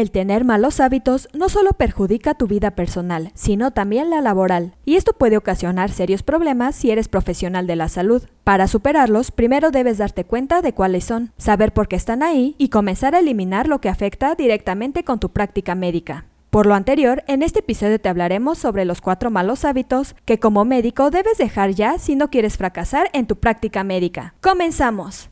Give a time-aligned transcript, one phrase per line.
[0.00, 4.96] El tener malos hábitos no solo perjudica tu vida personal, sino también la laboral, y
[4.96, 8.22] esto puede ocasionar serios problemas si eres profesional de la salud.
[8.42, 12.70] Para superarlos, primero debes darte cuenta de cuáles son, saber por qué están ahí y
[12.70, 16.24] comenzar a eliminar lo que afecta directamente con tu práctica médica.
[16.48, 20.64] Por lo anterior, en este episodio te hablaremos sobre los cuatro malos hábitos que como
[20.64, 24.32] médico debes dejar ya si no quieres fracasar en tu práctica médica.
[24.40, 25.28] ¡Comenzamos!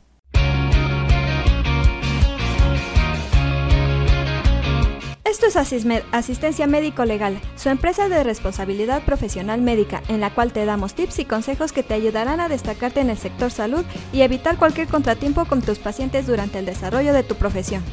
[5.41, 10.65] Esto es Asistencia Médico Legal, su empresa de responsabilidad profesional médica, en la cual te
[10.65, 14.57] damos tips y consejos que te ayudarán a destacarte en el sector salud y evitar
[14.57, 17.83] cualquier contratiempo con tus pacientes durante el desarrollo de tu profesión.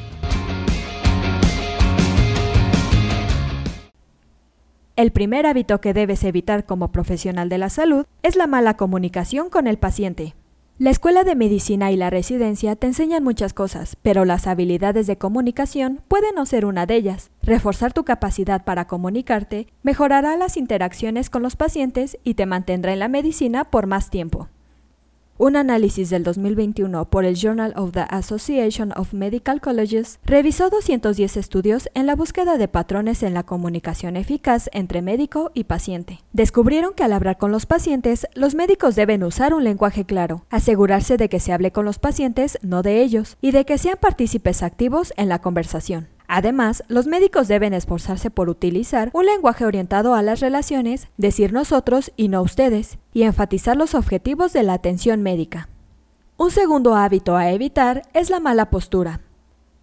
[4.96, 9.50] El primer hábito que debes evitar como profesional de la salud es la mala comunicación
[9.50, 10.34] con el paciente.
[10.78, 15.16] La escuela de medicina y la residencia te enseñan muchas cosas, pero las habilidades de
[15.16, 17.30] comunicación pueden no ser una de ellas.
[17.42, 22.98] Reforzar tu capacidad para comunicarte mejorará las interacciones con los pacientes y te mantendrá en
[22.98, 24.50] la medicina por más tiempo.
[25.38, 31.36] Un análisis del 2021 por el Journal of the Association of Medical Colleges revisó 210
[31.36, 36.20] estudios en la búsqueda de patrones en la comunicación eficaz entre médico y paciente.
[36.32, 41.18] Descubrieron que al hablar con los pacientes, los médicos deben usar un lenguaje claro, asegurarse
[41.18, 44.62] de que se hable con los pacientes, no de ellos, y de que sean partícipes
[44.62, 46.15] activos en la conversación.
[46.28, 52.12] Además, los médicos deben esforzarse por utilizar un lenguaje orientado a las relaciones, decir nosotros
[52.16, 55.68] y no ustedes, y enfatizar los objetivos de la atención médica.
[56.36, 59.20] Un segundo hábito a evitar es la mala postura.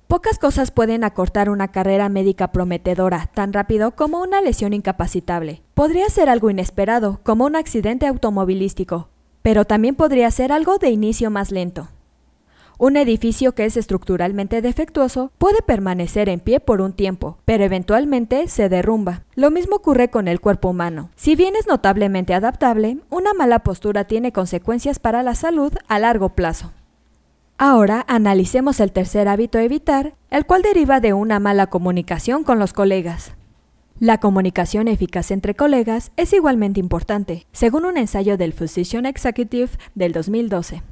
[0.08, 5.64] Pocas cosas pueden acortar una carrera médica prometedora tan rápido como una lesión incapacitable.
[5.74, 9.10] Podría ser algo inesperado, como un accidente automovilístico,
[9.42, 11.90] pero también podría ser algo de inicio más lento.
[12.84, 18.50] Un edificio que es estructuralmente defectuoso puede permanecer en pie por un tiempo, pero eventualmente
[18.50, 19.24] se derrumba.
[19.36, 21.10] Lo mismo ocurre con el cuerpo humano.
[21.16, 26.36] Si bien es notablemente adaptable, una mala postura tiene consecuencias para la salud a largo
[26.36, 26.74] plazo.
[27.58, 32.60] Ahora analicemos el tercer hábito a evitar, el cual deriva de una mala comunicación con
[32.60, 33.32] los colegas.
[33.98, 40.12] La comunicación eficaz entre colegas es igualmente importante, según un ensayo del Physician Executive del
[40.12, 40.84] 2012.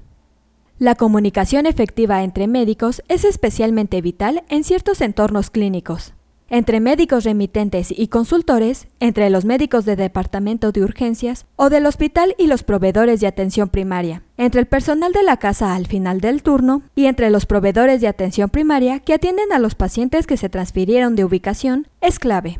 [0.82, 6.16] La comunicación efectiva entre médicos es especialmente vital en ciertos entornos clínicos.
[6.50, 12.34] Entre médicos remitentes y consultores, entre los médicos de departamento de urgencias o del hospital
[12.40, 16.42] y los proveedores de atención primaria, entre el personal de la casa al final del
[16.42, 20.50] turno y entre los proveedores de atención primaria que atienden a los pacientes que se
[20.50, 22.58] transfirieron de ubicación, es clave.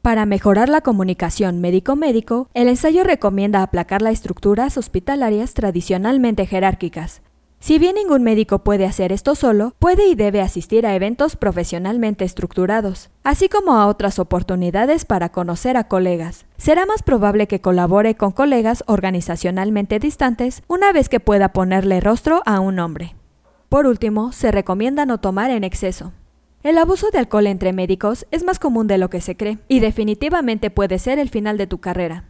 [0.00, 7.20] Para mejorar la comunicación médico-médico, el ensayo recomienda aplacar las estructuras hospitalarias tradicionalmente jerárquicas,
[7.64, 12.26] si bien ningún médico puede hacer esto solo, puede y debe asistir a eventos profesionalmente
[12.26, 16.44] estructurados, así como a otras oportunidades para conocer a colegas.
[16.58, 22.42] Será más probable que colabore con colegas organizacionalmente distantes una vez que pueda ponerle rostro
[22.44, 23.16] a un hombre.
[23.70, 26.12] Por último, se recomienda no tomar en exceso.
[26.62, 29.80] El abuso de alcohol entre médicos es más común de lo que se cree, y
[29.80, 32.24] definitivamente puede ser el final de tu carrera.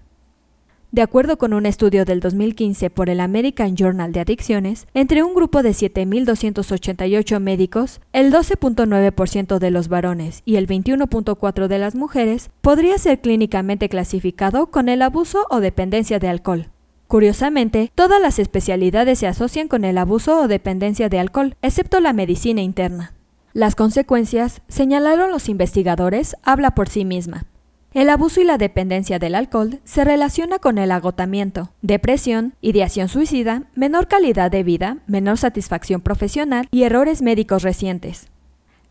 [0.94, 5.34] De acuerdo con un estudio del 2015 por el American Journal de Adicciones, entre un
[5.34, 12.50] grupo de 7.288 médicos, el 12.9% de los varones y el 21.4% de las mujeres
[12.60, 16.68] podría ser clínicamente clasificado con el abuso o dependencia de alcohol.
[17.08, 22.12] Curiosamente, todas las especialidades se asocian con el abuso o dependencia de alcohol, excepto la
[22.12, 23.14] medicina interna.
[23.52, 27.46] Las consecuencias, señalaron los investigadores, habla por sí misma.
[27.94, 33.70] El abuso y la dependencia del alcohol se relaciona con el agotamiento, depresión, ideación suicida,
[33.76, 38.26] menor calidad de vida, menor satisfacción profesional y errores médicos recientes.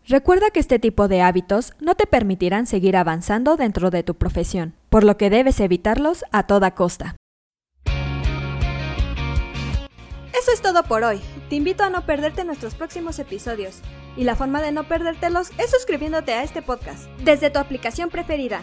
[0.08, 4.72] Recuerda que este tipo de hábitos no te permitirán seguir avanzando dentro de tu profesión,
[4.88, 7.14] por lo que debes evitarlos a toda costa.
[10.32, 11.20] Eso es todo por hoy.
[11.50, 13.80] Te invito a no perderte nuestros próximos episodios.
[14.16, 18.62] Y la forma de no perdértelos es suscribiéndote a este podcast desde tu aplicación preferida.